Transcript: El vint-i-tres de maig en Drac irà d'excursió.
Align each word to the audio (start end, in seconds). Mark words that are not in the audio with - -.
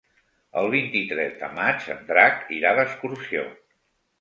El 0.61 0.69
vint-i-tres 0.75 1.35
de 1.43 1.49
maig 1.59 1.85
en 1.97 2.01
Drac 2.09 2.51
irà 2.61 2.73
d'excursió. 2.81 3.45